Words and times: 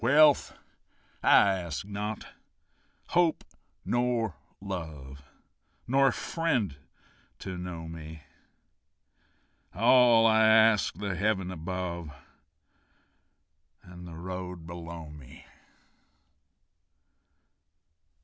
Wealth 0.03 0.57
I 1.21 1.29
ask 1.59 1.85
not, 1.85 2.29
hope 3.09 3.43
nor 3.85 4.35
love, 4.59 5.21
Nor 5.87 6.07
a 6.07 6.11
friend 6.11 6.75
to 7.37 7.55
know 7.55 7.87
me; 7.87 8.23
All 9.75 10.25
I 10.25 10.43
ask, 10.47 10.95
the 10.95 11.13
heaven 11.15 11.51
above 11.51 12.09
And 13.83 14.07
the 14.07 14.15
road 14.15 14.65
below 14.65 15.09
me. 15.11 15.45